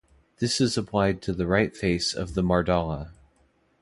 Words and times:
This 0.39 0.59
is 0.59 0.79
applied 0.79 1.21
to 1.21 1.31
the 1.31 1.45
right 1.45 1.77
face 1.77 2.15
of 2.15 2.33
the 2.33 2.41
Mardala. 2.41 3.11